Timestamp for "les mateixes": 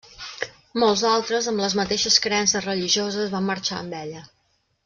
1.65-2.19